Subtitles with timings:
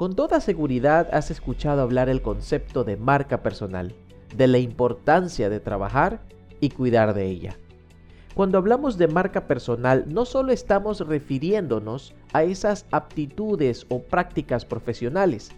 [0.00, 3.94] Con toda seguridad has escuchado hablar el concepto de marca personal,
[4.34, 6.22] de la importancia de trabajar
[6.58, 7.58] y cuidar de ella.
[8.32, 15.50] Cuando hablamos de marca personal, no solo estamos refiriéndonos a esas aptitudes o prácticas profesionales.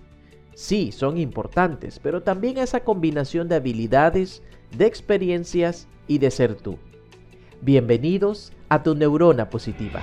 [0.56, 4.42] Sí, son importantes, pero también a esa combinación de habilidades,
[4.76, 6.78] de experiencias y de ser tú.
[7.60, 10.02] Bienvenidos a tu neurona positiva.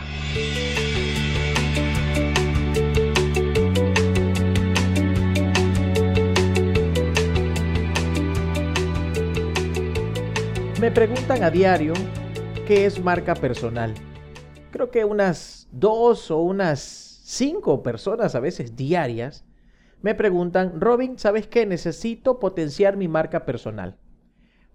[10.80, 11.92] Me preguntan a diario
[12.66, 13.94] qué es marca personal.
[14.72, 16.80] Creo que unas dos o unas
[17.26, 19.46] cinco personas a veces diarias
[20.02, 21.66] me preguntan, Robin, ¿sabes qué?
[21.66, 23.98] Necesito potenciar mi marca personal.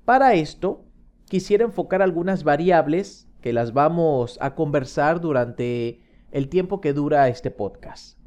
[0.05, 0.85] Para esto,
[1.31, 6.03] quisiera enfocar algunas variables que las vamos a conversar durante
[6.33, 8.19] el tiempo que dura este podcast.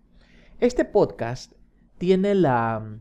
[0.60, 1.54] Este podcast
[2.00, 2.98] tiene la,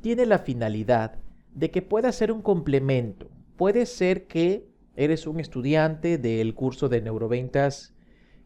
[0.00, 1.18] tiene la finalidad
[1.52, 3.28] de que pueda ser un complemento
[3.58, 7.92] Puede ser que eres un estudiante del curso de neuroventas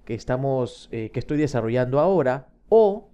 [0.06, 3.10] que estamos, eh, que estoy desarrollando ahora, o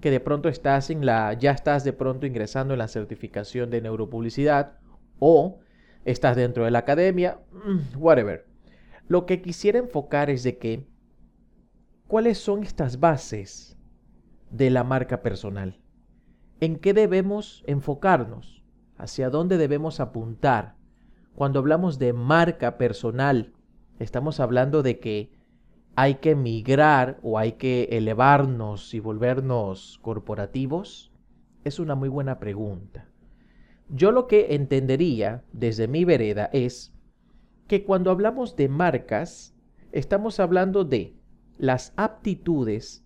[0.00, 3.82] que de pronto estás en la, ya estás de pronto ingresando en la certificación de
[3.82, 4.78] neuropublicidad,
[5.18, 5.60] o
[6.06, 8.46] estás dentro de la academia, mm, whatever.
[9.06, 10.86] Lo que quisiera enfocar es de que,
[12.08, 13.76] ¿cuáles son estas bases
[14.50, 15.82] de la marca personal?
[16.60, 18.64] ¿En qué debemos enfocarnos?
[18.96, 20.80] ¿Hacia dónde debemos apuntar?
[21.34, 23.52] Cuando hablamos de marca personal,
[23.98, 25.30] estamos hablando de que
[25.94, 31.12] hay que migrar o hay que elevarnos y volvernos corporativos.
[31.64, 33.08] Es una muy buena pregunta.
[33.88, 36.92] Yo lo que entendería desde mi vereda es
[37.66, 39.54] que cuando hablamos de marcas,
[39.92, 41.14] estamos hablando de
[41.58, 43.04] las aptitudes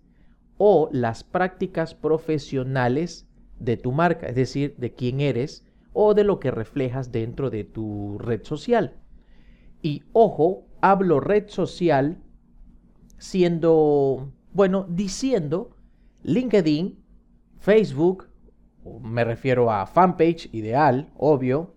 [0.58, 5.65] o las prácticas profesionales de tu marca, es decir, de quién eres
[5.98, 9.00] o de lo que reflejas dentro de tu red social.
[9.80, 12.22] Y ojo, hablo red social
[13.16, 15.74] siendo, bueno, diciendo
[16.22, 17.02] LinkedIn,
[17.56, 18.28] Facebook,
[19.00, 21.74] me refiero a fanpage ideal, obvio,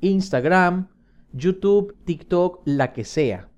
[0.00, 0.88] Instagram,
[1.32, 3.50] YouTube, TikTok, la que sea.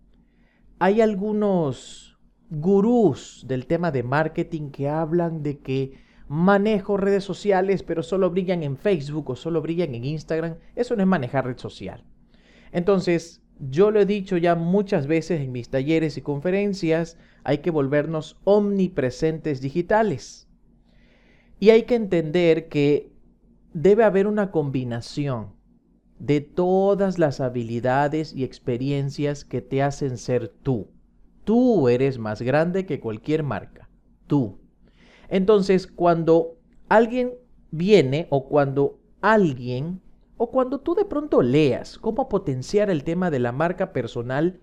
[0.78, 2.18] Hay algunos
[2.50, 5.94] gurús del tema de marketing que hablan de que
[6.32, 10.56] manejo redes sociales, pero solo brillan en Facebook o solo brillan en Instagram.
[10.74, 12.04] Eso no es manejar red social.
[12.72, 17.70] Entonces, yo lo he dicho ya muchas veces en mis talleres y conferencias, hay que
[17.70, 20.48] volvernos omnipresentes digitales.
[21.60, 23.12] Y hay que entender que
[23.74, 25.52] debe haber una combinación
[26.18, 30.88] de todas las habilidades y experiencias que te hacen ser tú.
[31.44, 33.90] Tú eres más grande que cualquier marca.
[34.26, 34.61] Tú.
[35.32, 36.58] Entonces, cuando
[36.90, 37.32] alguien
[37.70, 40.02] viene o cuando alguien
[40.36, 44.60] o cuando tú de pronto leas cómo potenciar el tema de la marca personal,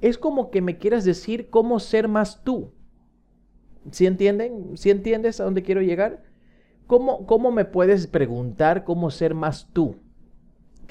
[0.00, 2.72] es como que me quieras decir cómo ser más tú.
[3.92, 4.76] ¿Sí entienden?
[4.76, 6.24] ¿Sí entiendes a dónde quiero llegar?
[6.88, 9.94] ¿Cómo, ¿Cómo me puedes preguntar cómo ser más tú?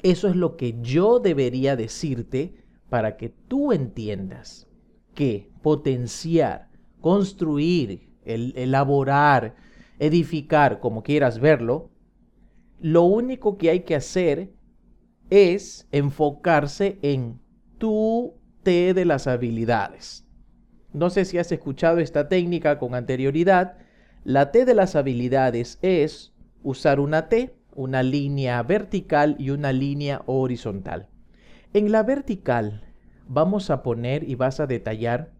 [0.02, 2.54] Eso es lo que yo debería decirte
[2.88, 4.66] para que tú entiendas
[5.12, 6.70] que potenciar,
[7.02, 9.54] construir, el elaborar,
[9.98, 11.90] edificar, como quieras verlo,
[12.80, 14.52] lo único que hay que hacer
[15.28, 17.40] es enfocarse en
[17.78, 20.26] tu T de las habilidades.
[20.92, 23.76] No sé si has escuchado esta técnica con anterioridad.
[24.24, 30.22] La T de las habilidades es usar una T, una línea vertical y una línea
[30.26, 31.08] horizontal.
[31.72, 32.82] En la vertical
[33.28, 35.32] vamos a poner y vas a detallar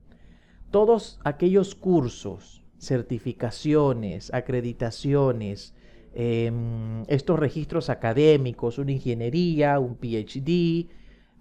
[0.70, 5.74] todos aquellos cursos, certificaciones, acreditaciones,
[6.14, 10.88] em, estos registros académicos, una ingeniería, un PhD,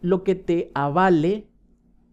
[0.01, 1.47] lo que te avale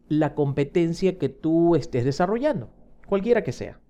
[0.08, 2.70] la competencia que tú estés desarrollando,
[3.06, 3.80] cualquiera que sea.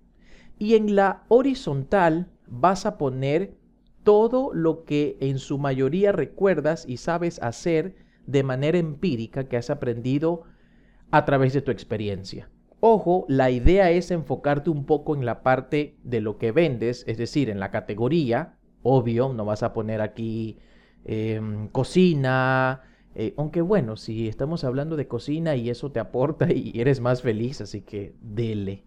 [0.57, 3.55] Y en la horizontal vas a poner
[4.03, 7.95] todo lo que en su mayoría recuerdas y sabes hacer
[8.25, 10.43] de manera empírica que has aprendido
[11.11, 12.49] a través de tu experiencia.
[12.79, 17.17] Ojo, la idea es enfocarte un poco en la parte de lo que vendes, es
[17.17, 18.57] decir, en la categoría.
[18.83, 20.59] Obvio, no vas a poner aquí
[21.03, 22.83] em, cocina,
[23.15, 27.23] eh, aunque bueno, si estamos hablando de cocina y eso te aporta y eres más
[27.23, 28.83] feliz, así que dele.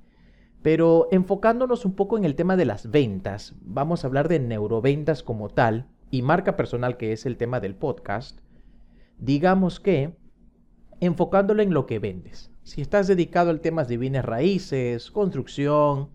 [0.63, 5.25] Pero enfocándonos un poco en el tema de las ventas, vamos a hablar de neuroventas
[5.25, 8.39] como tal y marca personal, que es el tema del podcast.
[9.19, 10.17] Digamos que
[11.01, 12.50] enfocándolo en lo que vendes.
[12.71, 16.11] Si estás dedicado al temas de bienes raíces, construcción,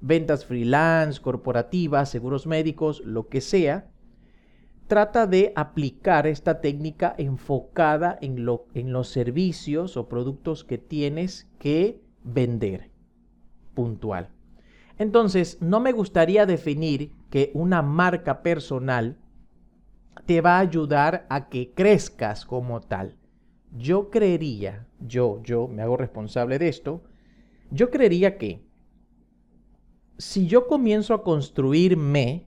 [0.00, 3.88] ventas freelance, corporativas, seguros médicos, lo que sea,
[4.88, 8.44] trata de aplicar esta técnica enfocada en,
[8.74, 12.90] en los servicios o productos que tienes que vender
[13.72, 14.30] puntual.
[14.98, 19.18] Entonces, no me gustaría definir que una marca personal
[20.26, 23.18] te va a ayudar a que crezcas como tal.
[23.70, 27.02] Yo creería, yo, yo me hago responsable de esto,
[27.70, 28.62] yo creería que
[30.18, 32.46] si yo comienzo a construirme,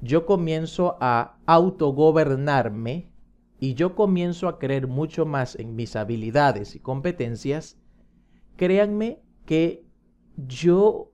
[0.00, 3.10] yo comienzo a autogobernarme
[3.58, 7.78] y yo comienzo a creer mucho más en mis habilidades y competencias,
[8.56, 9.86] créanme que
[10.36, 11.10] yo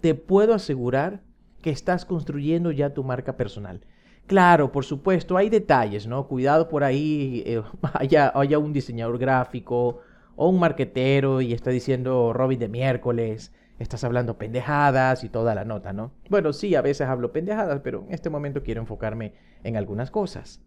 [0.00, 1.22] te puedo asegurar
[1.62, 3.80] que estás construyendo ya tu marca personal.
[4.26, 6.26] Claro, por supuesto, hay detalles, ¿no?
[6.26, 7.62] Cuidado por ahí, eh,
[7.94, 10.00] haya, haya, un diseñador gráfico
[10.36, 15.64] o un marquetero y está diciendo Robin de miércoles, estás hablando pendejadas y toda la
[15.64, 16.12] nota, ¿no?
[16.30, 19.34] Bueno, sí, a veces hablo pendejadas, pero en este momento quiero enfocarme
[19.64, 20.62] en algunas cosas.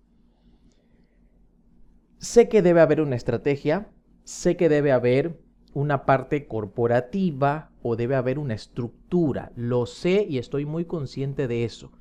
[2.17, 3.87] Sé que debe haber una estrategia,
[4.23, 5.39] sé que debe haber
[5.73, 9.51] una parte corporativa o debe haber una estructura.
[9.55, 11.91] Lo sé y estoy muy consciente de eso.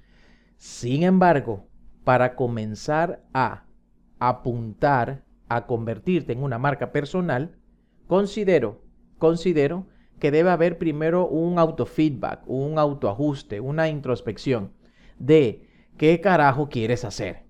[0.57, 1.69] Sin embargo,
[2.05, 3.67] para comenzar a
[4.19, 7.57] apuntar a convertirte en una marca personal,
[8.07, 8.83] considero,
[9.19, 9.87] considero
[10.19, 14.73] que debe haber primero un autofeedback, un autoajuste, una introspección
[15.19, 17.45] de qué carajo quieres hacer.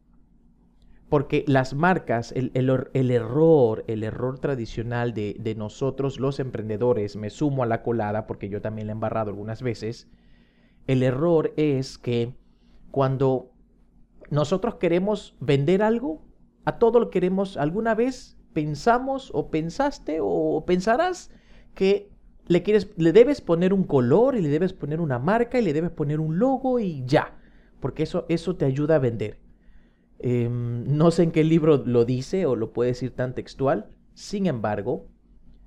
[1.08, 7.62] Porque las marcas, el, error, el error tradicional de, de, nosotros los emprendedores, me sumo
[7.62, 10.10] a la colada porque yo también la he embarrado algunas veces,
[10.86, 12.34] el error es que
[12.90, 13.52] cuando
[14.30, 16.27] nosotros queremos vender algo,
[16.68, 21.30] a todo lo queremos, alguna vez pensamos o pensaste o pensarás
[21.74, 22.10] que
[22.46, 25.72] le, quieres, le debes poner un color y le debes poner una marca y le
[25.72, 27.38] debes poner un logo y ya,
[27.80, 29.38] porque eso, eso te ayuda a vender.
[30.18, 33.88] Em, no sé en qué libro lo dice o lo puede decir tan textual.
[34.12, 35.06] Sin embargo,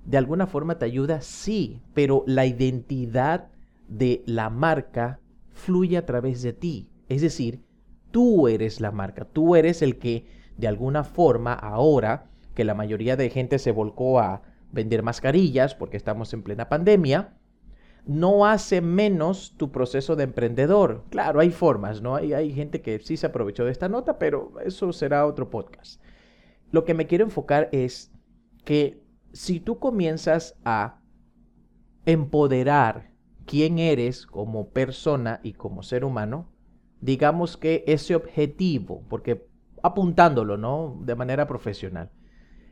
[0.04, 3.48] de alguna forma te ayuda, sí, pero la identidad
[3.88, 5.18] de la marca
[5.50, 6.90] fluye a través de ti.
[7.08, 7.64] Es decir,
[8.12, 13.16] tú eres la marca, tú eres el que de alguna forma ahora que la mayoría
[13.16, 17.36] de gente se volcó a vender mascarillas porque estamos en plena pandemia,
[18.04, 21.04] no hace menos tu proceso de emprendedor.
[21.10, 22.16] Claro, hay formas, ¿no?
[22.16, 26.02] Hay, hay gente que sí se aprovechó de esta nota, pero eso será otro podcast.
[26.70, 28.12] Lo que me quiero enfocar es
[28.64, 29.02] que
[29.32, 31.00] si tú comienzas a
[32.06, 33.12] empoderar
[33.46, 36.48] quién eres como persona y como ser humano,
[37.00, 39.46] digamos que ese objetivo, porque
[39.82, 40.98] apuntándolo, ¿no?
[41.02, 42.10] De manera profesional,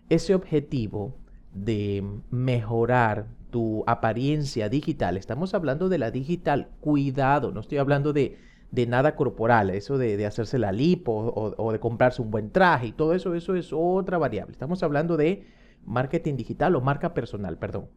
[0.08, 1.16] ese objetivo
[1.52, 8.38] de mejorar tu apariencia digital, estamos hablando de la digital, cuidado, no estoy hablando de,
[8.86, 12.92] nada corporal, eso de, hacerse la lipo o, o, de comprarse un buen traje y
[12.92, 14.52] todo eso, eso es otra variable.
[14.52, 15.46] Estamos hablando de
[15.84, 17.88] marketing digital o marca personal, perdón.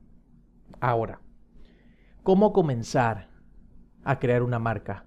[0.80, 1.22] Ahora,
[2.24, 3.30] ¿cómo comenzar
[4.04, 5.06] a crear una marca?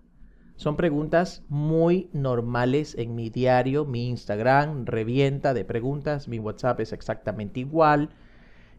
[0.56, 6.92] Son preguntas muy normales en mi diario, mi Instagram revienta de preguntas, mi WhatsApp es
[6.92, 8.10] exactamente igual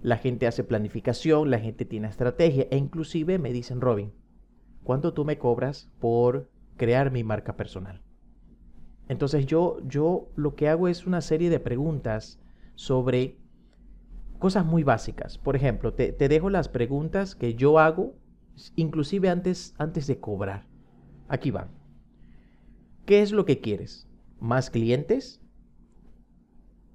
[0.01, 4.13] la gente hace planificación, la gente tiene estrategia e inclusive me dicen, Robin,
[4.83, 8.01] ¿cuánto tú me cobras por crear mi marca personal?
[9.07, 12.39] Entonces yo, yo lo que hago es una serie de preguntas
[12.75, 13.37] sobre
[14.37, 15.37] cosas muy básicas.
[15.37, 18.15] Por ejemplo, te, dejo las preguntas que yo hago
[18.75, 20.65] inclusive antes, antes de cobrar.
[21.27, 21.69] Aquí van.
[23.05, 24.07] ¿Qué es lo que quieres?
[24.39, 25.41] ¿Más clientes?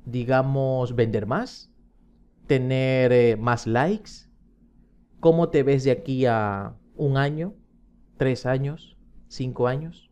[0.04, 1.72] Digamos, vender más?
[2.46, 4.28] tener eh, más likes?
[5.20, 7.54] ¿Cómo te ves de aquí a un año,
[8.16, 8.96] tres años,
[9.28, 10.10] cinco años?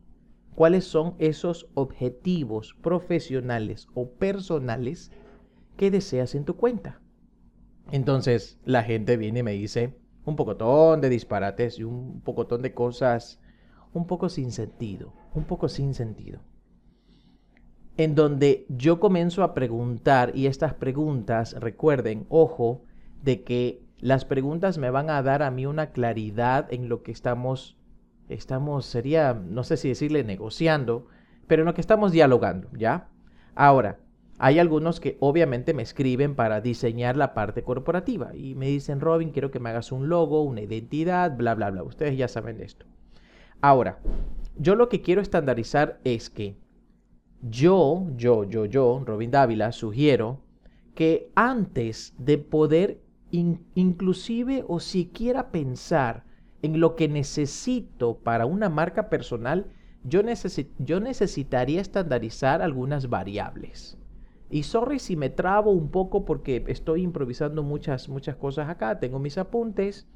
[0.55, 5.11] ¿Cuáles son esos objetivos profesionales o personales
[5.77, 7.01] que deseas en tu cuenta?
[7.91, 12.73] Entonces la gente viene y me dice un pocotón de disparates y un pocotón de
[12.73, 13.40] cosas
[13.93, 16.39] un poco sin sentido, un poco sin sentido
[17.97, 22.83] en donde yo comienzo a preguntar y estas preguntas, recuerden, ojo,
[23.21, 27.11] de que las preguntas me van a dar a mí una claridad en lo que
[27.11, 27.77] estamos,
[28.29, 31.07] estamos, sería, no sé si decirle negociando,
[31.47, 33.09] pero en lo que estamos dialogando, ¿ya?
[33.53, 33.99] Ahora,
[34.39, 39.29] hay algunos que obviamente me escriben para diseñar la parte corporativa y me dicen, Robin,
[39.29, 41.83] quiero que me hagas un logo, una identidad, bla, bla, bla.
[41.83, 42.87] Ustedes ya saben esto.
[43.61, 43.99] Ahora,
[44.57, 46.57] yo lo que quiero estandarizar es que
[47.43, 50.41] yo, yo, yo, yo, Robin Dávila, sugiero
[50.95, 53.01] que antes de poder
[53.31, 56.25] inclusive o siquiera pensar
[56.61, 59.67] en lo que necesito para una marca personal,
[60.03, 60.21] yo,
[60.79, 63.97] yo necesitaría estandarizar algunas variables.
[64.49, 69.17] Y sorry si me trabo un poco porque estoy improvisando muchas, muchas cosas acá, tengo
[69.17, 70.07] mis apuntes,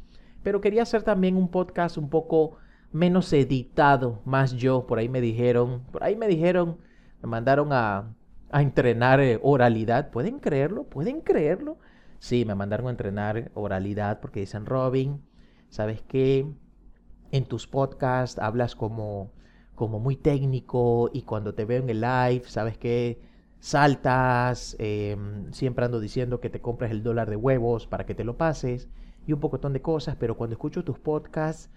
[0.43, 2.57] pero quería hacer también un podcast un poco
[2.95, 6.77] menos editado, más yo, por ahí me dijeron, por ahí me dijeron,
[7.21, 8.15] me mandaron a,
[8.51, 10.85] a entrenar eh, oralidad, ¿pueden creerlo?
[10.85, 11.77] ¿Pueden creerlo?
[12.19, 15.21] Sí, me mandaron a entrenar oralidad porque dicen, Robin,
[15.69, 16.47] ¿sabes qué?
[17.31, 19.31] En tus podcasts hablas como,
[19.75, 23.19] como muy técnico y cuando te veo en el live, ¿sabes qué?
[23.59, 28.23] saltas, em, siempre ando diciendo que te compras el dólar de huevos para que te
[28.23, 28.89] lo pases
[29.25, 31.71] y un pocotón de cosas, pero cuando escucho tus podcasts,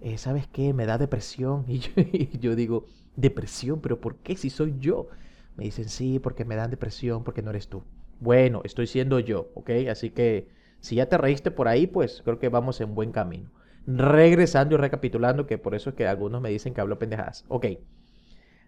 [0.00, 0.72] eh, ¿sabes qué?
[0.72, 2.86] Me da depresión y yo, y yo, digo,
[3.16, 5.08] depresión, pero ¿por qué si soy yo?
[5.56, 7.82] Me dicen, sí, porque me dan depresión, porque no eres tú.
[8.20, 9.70] Bueno, estoy siendo yo, ¿ok?
[9.90, 10.48] Así que
[10.80, 13.50] si ya te reíste por ahí, pues creo que vamos en buen camino.
[13.86, 17.44] Regresando y recapitulando, que por eso es que algunos me dicen que hablo pendejadas.
[17.48, 17.66] Ok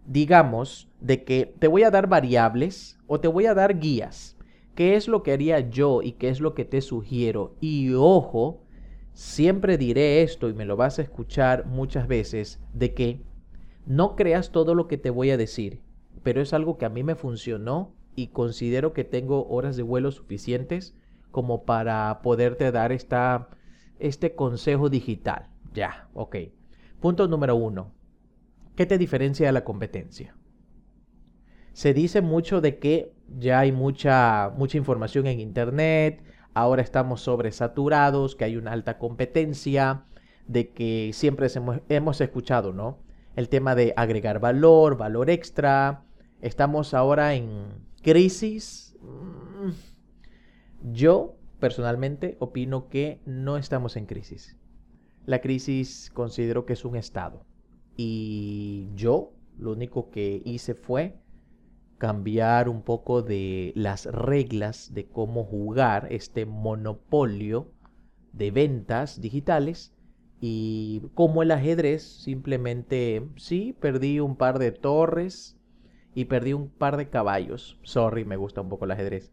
[0.07, 4.37] digamos, de que te voy a dar variables o te voy a dar guías.
[4.75, 7.55] ¿Qué es lo que haría yo y qué es lo que te sugiero?
[7.61, 8.63] Y ojo,
[9.17, 13.23] siempre diré esto y me lo vas a escuchar muchas veces, de que
[13.87, 15.81] no creas todo lo que te voy a decir,
[16.23, 20.13] pero es algo que a mí me funcionó y considero que tengo horas de vuelo
[20.13, 20.95] suficientes
[21.31, 23.49] como para poderte dar esta,
[23.99, 25.49] este consejo digital.
[25.73, 26.37] Ya, ok.
[27.01, 27.95] Punto número uno.
[28.75, 30.37] ¿Qué te diferencia de la competencia?
[31.73, 36.23] Se dice mucho de que ya hay mucha, mucha información en Internet,
[36.57, 40.05] ahora estamos sobresaturados, que hay una alta competencia,
[40.49, 42.99] de que siempre hemos, hemos escuchado, ¿no?
[43.37, 46.05] El tema de agregar valor, valor extra.
[46.41, 48.97] Estamos ahora en crisis.
[49.03, 49.73] Mm,
[50.95, 54.57] yo personalmente opino que no estamos en crisis.
[55.27, 57.45] La crisis considero que es un estado.
[57.99, 61.19] Y yo lo único que hice fue
[61.99, 67.73] cambiar un poco de las reglas de cómo jugar este monopolio
[68.33, 69.95] de ventas digitales
[70.41, 75.59] y como el ajedrez simplemente sí perdí un par de torres
[76.15, 79.33] y perdí un par de caballos sorry me gusta un poco el ajedrez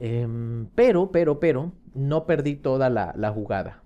[0.00, 3.84] em, pero pero pero no perdí toda la, la jugada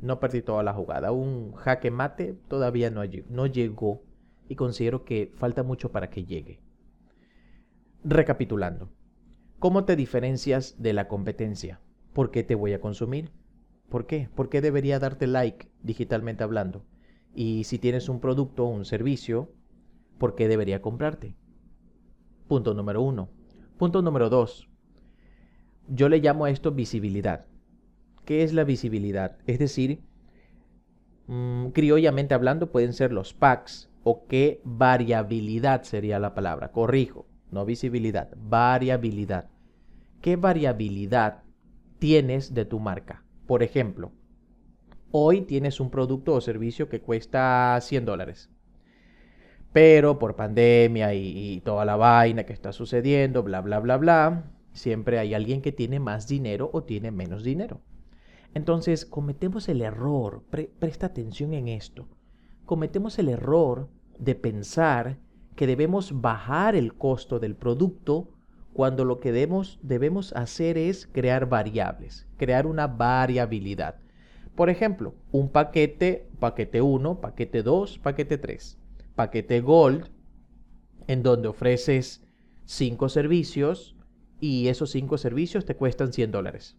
[0.00, 1.12] no perdí toda la jugada.
[1.12, 4.02] Un jaque mate todavía no, no llegó
[4.48, 6.60] y considero que falta mucho para que llegue.
[8.02, 8.88] Recapitulando,
[9.58, 11.82] ¿cómo te diferencias de la competencia?
[12.14, 13.30] ¿Por qué te voy a consumir?
[13.90, 14.30] ¿Por qué?
[14.34, 16.86] ¿Por qué debería darte like digitalmente hablando?
[17.34, 19.52] Y si tienes un producto o un servicio,
[20.16, 21.36] ¿por qué debería comprarte?
[22.48, 23.28] Punto número uno.
[23.76, 24.66] Punto número dos.
[25.86, 27.44] Yo le llamo a esto visibilidad.
[28.24, 29.36] ¿Qué es la visibilidad?
[29.46, 30.00] Es decir,
[31.26, 36.72] mm, criollamente hablando, pueden ser los packs o qué variabilidad sería la palabra.
[36.72, 39.48] Corrijo, no visibilidad, variabilidad.
[40.20, 41.42] ¿Qué variabilidad
[41.98, 43.24] tienes de tu marca?
[43.46, 44.12] Por ejemplo,
[45.10, 48.50] hoy tienes un producto o servicio que cuesta 100 dólares.
[49.72, 54.44] Pero por pandemia y, y, toda la vaina que está sucediendo, bla, bla, bla, bla,
[54.72, 57.80] siempre hay alguien que tiene más dinero o tiene menos dinero.
[58.52, 62.08] Entonces cometemos el error, presta atención en esto,
[62.66, 63.88] cometemos el error
[64.18, 65.18] de pensar
[65.56, 68.28] que debemos bajar el costo del producto
[68.72, 73.96] cuando lo que debemos, debemos hacer es crear variables, crear una variabilidad.
[74.54, 78.78] Por ejemplo, un paquete, paquete 1, paquete 2, paquete 3,
[79.14, 80.10] paquete Gold,
[81.08, 82.24] en donde ofreces
[82.66, 83.96] 5 servicios
[84.38, 86.76] y esos 5 servicios te cuestan 100 dólares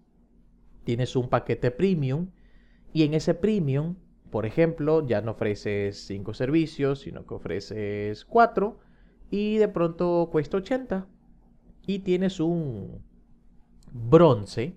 [0.84, 2.28] tienes un paquete premium
[2.94, 3.96] y en ese premium,
[4.32, 8.80] por ejemplo, ya no ofreces 5 servicios, sino que ofreces 4
[9.30, 11.06] y de pronto cuesta 80
[11.86, 13.02] y tienes un
[13.92, 14.76] bronce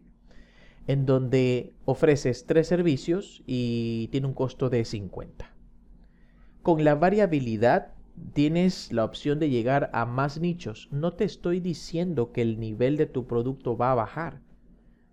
[0.88, 5.54] en donde ofreces 3 servicios y tiene un costo de 50.
[6.62, 7.94] Con la variabilidad
[8.32, 10.88] tienes la opción de llegar a más nichos.
[10.90, 14.40] No te estoy diciendo que el nivel de tu producto va a bajar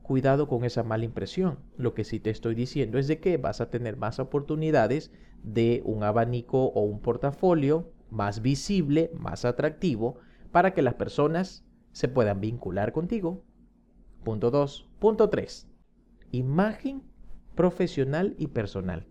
[0.03, 1.59] cuidado con esa mala impresión.
[1.77, 5.11] Lo que sí te estoy diciendo es de que vas a tener más oportunidades
[5.43, 10.17] de un abanico o un portafolio más visible, más atractivo,
[10.51, 13.43] para que las personas se puedan vincular contigo.
[14.23, 14.89] Punto 2.
[14.99, 15.67] Punto 3.
[16.31, 17.03] Imagen
[17.55, 19.07] profesional y personal.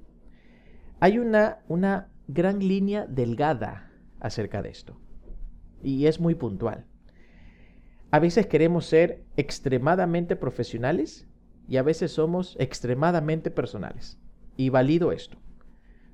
[1.00, 5.00] Hay una, una gran línea delgada acerca de esto.
[5.82, 6.86] Y es muy puntual.
[8.12, 11.28] A veces queremos ser extremadamente profesionales
[11.68, 14.18] y a veces somos extremadamente personales.
[14.56, 15.38] Y valido esto.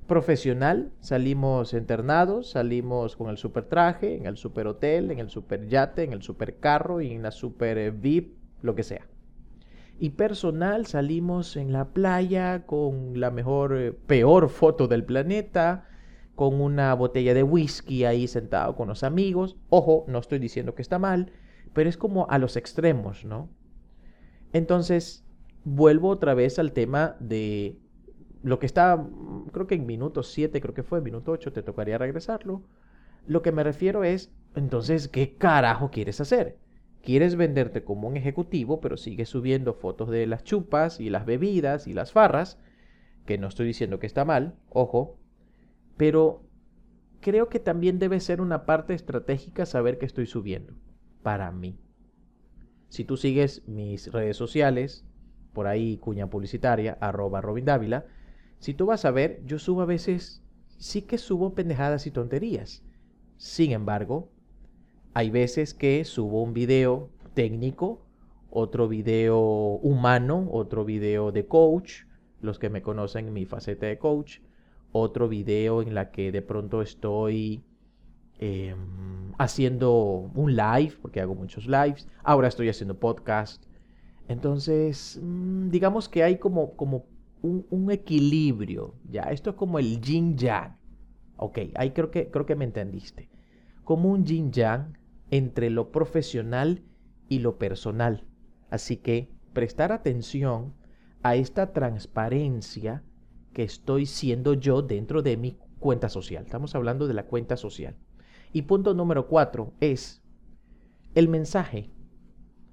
[0.06, 5.66] Profesional, salimos internados, salimos con el super traje, en el super hotel, en el super
[5.68, 9.06] yate, en el super carro y en la super VIP, lo que sea.
[9.98, 15.88] Y personal, salimos en la playa con la mejor, eh, peor foto del planeta,
[16.34, 19.56] con una botella de whisky ahí sentado con los amigos.
[19.70, 21.32] Ojo, no estoy diciendo que está mal,
[21.76, 23.50] pero es como a los extremos, ¿no?
[24.54, 25.26] Entonces,
[25.62, 27.78] vuelvo otra vez al tema de
[28.42, 29.06] lo que está,
[29.52, 32.62] creo que en minuto 7, creo que fue, minuto 8, te tocaría regresarlo.
[33.26, 36.56] Lo que me refiero es, entonces, ¿qué carajo quieres hacer?
[37.02, 41.86] Quieres venderte como un ejecutivo, pero sigues subiendo fotos de las chupas y las bebidas
[41.86, 42.58] y las farras,
[43.26, 45.18] que no estoy diciendo que está mal, ojo,
[45.98, 46.42] pero
[47.20, 50.72] creo que también debe ser una parte estratégica saber que estoy subiendo,
[51.26, 51.76] para mí.
[52.88, 55.04] Si tú sigues mis redes sociales,
[55.52, 58.06] por ahí cuña publicitaria, arroba Robin Dávila,
[58.60, 60.44] si tú vas a ver, yo subo a veces,
[60.78, 62.84] sí que subo pendejadas y tonterías.
[63.38, 64.30] Sin embargo,
[65.14, 68.06] hay veces que subo un video técnico,
[68.48, 69.40] otro video
[69.82, 72.04] humano, otro video de coach,
[72.40, 74.38] los que me conocen en mi faceta de coach,
[74.92, 77.64] otro video en la que de pronto estoy
[78.38, 83.64] em, haciendo un live, porque hago muchos lives, ahora estoy haciendo podcast.
[84.28, 87.06] Entonces, mm, digamos que hay como, como
[87.42, 89.24] un, equilibrio, ¿ya?
[89.24, 90.76] Esto es como el yin yang.
[91.36, 93.28] Ok, ahí creo que, creo que me entendiste.
[93.84, 94.98] Como un yin yang
[95.30, 96.82] entre lo profesional
[97.28, 98.24] y lo personal.
[98.70, 100.74] Así que prestar atención
[101.22, 103.04] a esta transparencia
[103.52, 106.44] que estoy siendo yo dentro de mi cuenta social.
[106.44, 107.96] Estamos hablando de la cuenta social.
[108.56, 110.22] Y punto número cuatro es
[111.14, 111.90] el mensaje.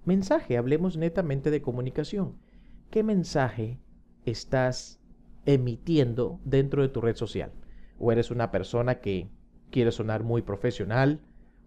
[0.05, 2.37] Mensaje, hablemos netamente de comunicación.
[2.89, 3.81] ¿Qué mensaje
[4.23, 5.01] estás
[5.45, 7.51] emitiendo dentro de tu red social.
[7.99, 9.29] O eres una persona que
[9.71, 11.19] quiere sonar muy profesional,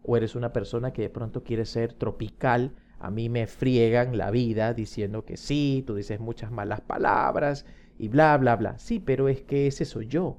[0.02, 2.74] o eres una persona que de pronto quiere ser tropical.
[2.98, 7.66] A mí me friegan la vida diciendo que sí, tú dices muchas malas palabras
[7.98, 8.78] y bla, bla, bla.
[8.78, 10.38] Sí, pero es que ese soy yo.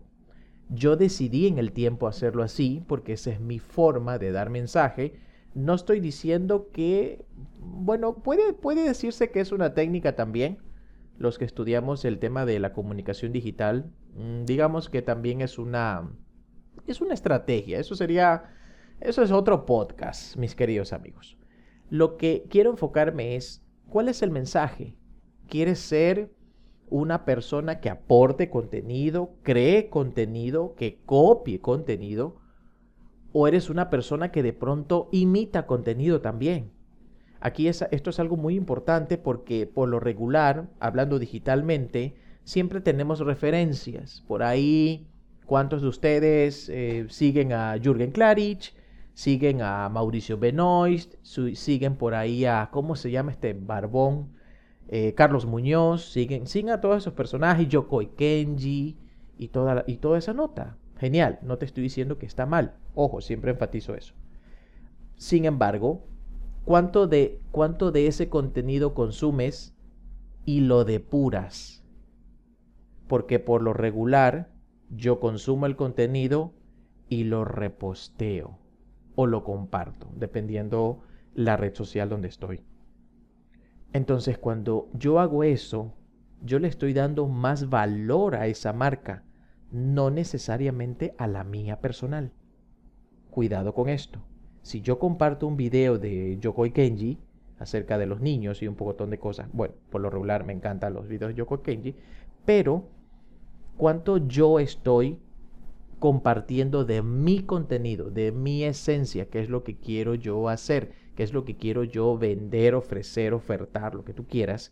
[0.70, 5.14] Yo decidí en el tiempo hacerlo así porque esa es mi forma de dar mensaje.
[5.54, 7.26] No estoy diciendo que,
[7.60, 10.60] bueno, puede, puede decirse que es una técnica también,
[11.18, 16.12] los que estudiamos el tema de la comunicación digital, mm, digamos que también es una,
[16.86, 17.80] es una estrategia.
[17.80, 18.44] Eso sería,
[19.00, 21.38] eso es otro podcast, mis queridos amigos.
[21.90, 24.96] Lo que quiero enfocarme es, ¿cuál es el mensaje?
[25.48, 26.32] ¿Quieres ser
[26.90, 32.38] una persona que aporte contenido, cree contenido, que copie contenido?
[33.34, 36.72] ¿O eres una persona que de pronto imita contenido también?
[37.40, 44.24] Aquí esto es algo muy importante porque por lo regular, hablando digitalmente, siempre tenemos referencias.
[44.28, 45.08] Por ahí,
[45.46, 48.74] ¿cuántos de ustedes eh, siguen a Jürgen Klarich?
[49.14, 54.37] Siguen a Mauricio Benoist, siguen por ahí a, ¿cómo se llama este barbón?
[54.90, 58.98] Eh, Carlos Muñoz, siguen, siguen a todos esos personajes, Yokoi Kenji
[59.38, 60.78] y toda, y toda esa nota.
[60.98, 62.76] Genial, no te estoy diciendo que está mal.
[62.96, 64.14] Ojo, siempre enfatizo eso.
[65.16, 66.04] Sin embargo,
[66.66, 69.76] cuánto de, cuánto de ese contenido consumes
[70.46, 71.84] y lo depuras.
[73.08, 74.50] Porque por lo regular
[74.90, 76.54] yo consumo el contenido
[77.10, 78.58] y lo reposteo
[79.16, 81.02] o lo comparto, dependiendo
[81.34, 82.62] la red social donde estoy.
[83.94, 85.94] Entonces cuando yo hago eso,
[86.42, 89.24] yo le estoy dando más valor a esa marca,
[89.72, 92.32] no necesariamente a la mía personal.
[93.32, 94.22] Cuidado con esto
[94.68, 97.18] si yo comparto un video de Yokoi Kenji
[97.58, 100.94] acerca de los niños y un pocotón de cosas, bueno, por lo regular me encantan
[100.94, 101.96] los videos de Yokoi Kenji,
[102.44, 102.90] pero
[103.78, 105.20] cuánto yo estoy
[106.00, 111.24] compartiendo de mi contenido, de mi esencia, qué es lo que quiero yo hacer, qué
[111.24, 114.72] es lo que quiero yo vender, ofrecer, ofertar, lo que tú quieras,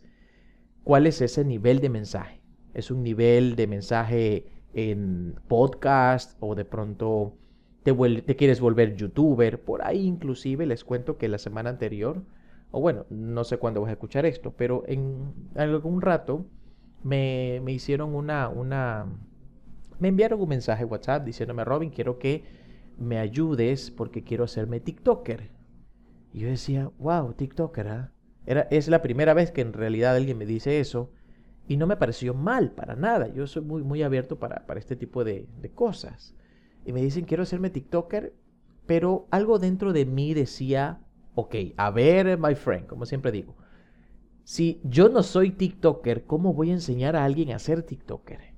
[0.84, 2.40] cuál es ese nivel de mensaje.
[2.72, 7.34] Es un nivel de mensaje en podcast o de pronto
[7.82, 12.22] te, quieres volver youtuber, por ahí inclusive les cuento que la semana anterior,
[12.70, 16.46] o bueno, no sé cuándo vas a escuchar esto, pero en algún rato
[17.02, 19.06] me, hicieron una, una,
[19.98, 22.44] me enviaron un mensaje WhatsApp diciéndome, Robin, quiero que
[22.98, 25.55] me ayudes porque quiero hacerme TikToker.
[26.32, 28.10] Y yo decía, wow, TikToker.
[28.46, 31.10] Era, es la primera vez que en realidad alguien me dice eso
[31.66, 33.28] y no me pareció mal para nada.
[33.28, 36.34] Yo soy muy, muy abierto para, para este tipo de, de cosas
[36.84, 38.34] y me dicen, quiero hacerme TikToker,
[38.86, 41.00] pero algo dentro de mí decía,
[41.34, 43.56] ok, a ver, my friend, como siempre digo,
[44.44, 48.54] si yo no soy TikToker, ¿cómo voy a enseñar a alguien a ser TikToker?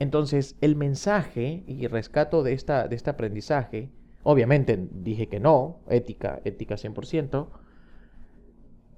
[0.00, 6.40] Entonces, el mensaje y rescato de, esta, de este aprendizaje, obviamente dije que no, ética,
[6.44, 7.48] ética 100%,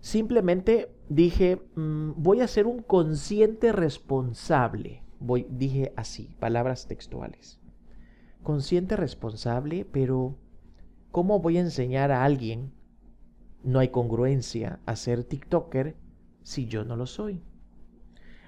[0.00, 5.02] simplemente dije, mm, voy a ser un consciente responsable.
[5.20, 7.60] Voy, dije así, palabras textuales.
[8.42, 10.36] Consciente responsable, pero
[11.10, 12.72] ¿cómo voy a enseñar a alguien?
[13.62, 15.96] No hay congruencia a ser TikToker
[16.42, 17.42] si yo no lo soy.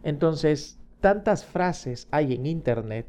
[0.03, 3.07] Entonces, tantas frases hay en Internet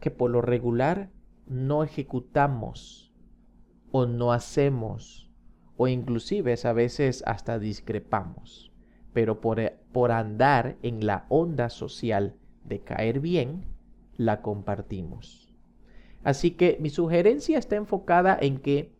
[0.00, 1.10] que por lo regular
[1.46, 3.12] no ejecutamos
[3.90, 5.30] o no hacemos
[5.76, 8.72] o inclusive a veces hasta discrepamos.
[9.12, 9.60] Pero por,
[9.92, 13.64] por andar en la onda social de caer bien,
[14.16, 15.54] la compartimos.
[16.22, 18.96] Así que mi sugerencia está enfocada en que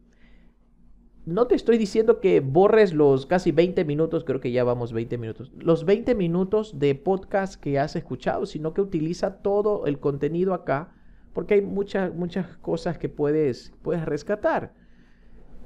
[1.24, 5.18] no te estoy diciendo que borres los casi 20 minutos, creo que ya vamos 20
[5.18, 10.54] minutos, los 20 minutos de podcast que has escuchado, sino que utiliza todo el contenido
[10.54, 10.94] acá,
[11.36, 14.72] porque hay muchas, muchas cosas que puedes, puedes rescatar.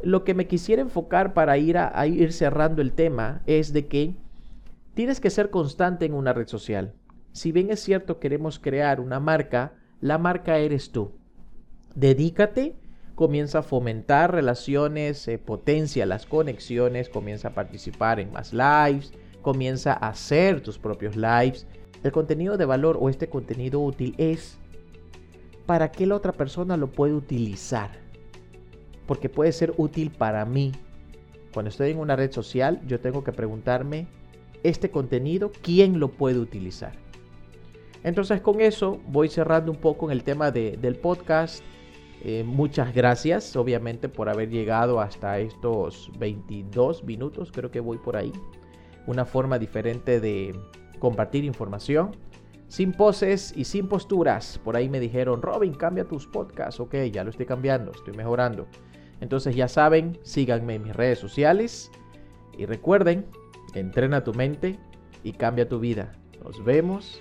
[0.02, 4.16] Lo que me quisiera enfocar para ir a, ir cerrando el tema es de que
[4.94, 6.92] tienes que ser constante en una red social.
[7.30, 11.12] Si bien es cierto queremos crear una marca, la marca eres tú.
[11.94, 12.74] Dedícate
[13.14, 20.08] comienza a fomentar relaciones, potencia las conexiones, comienza a participar en más lives, comienza a
[20.08, 21.68] hacer tus propios lives.
[22.02, 24.59] El contenido de valor o este contenido útil es
[25.70, 27.92] para que la otra persona lo puede utilizar.
[29.06, 30.72] Porque puede ser útil para mí.
[31.54, 34.08] Cuando estoy en una red social, yo tengo que preguntarme,
[34.64, 36.90] este contenido, ¿quién lo puede utilizar?
[38.02, 41.62] Entonces con eso voy cerrando un poco en el tema del podcast.
[42.24, 48.16] Eh, muchas gracias, obviamente, por haber llegado hasta estos 22 minutos, creo que voy por
[48.16, 48.32] ahí.
[49.06, 50.52] Una forma diferente de
[50.98, 52.16] compartir información,
[52.70, 54.60] sin poses y sin posturas.
[54.62, 56.78] Por ahí me dijeron, Robin, cambia tus podcasts.
[56.78, 58.68] Ok, ya lo estoy cambiando, estoy mejorando.
[59.20, 61.90] Entonces ya saben, síganme en mis redes sociales
[62.56, 63.26] y recuerden,
[63.74, 64.78] entrena tu mente
[65.24, 66.12] y cambia tu vida.
[66.44, 67.20] Nos vemos,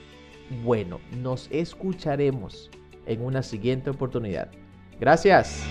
[0.64, 2.70] bueno, nos escucharemos
[3.08, 4.52] en una siguiente oportunidad.
[5.00, 5.66] Gracias.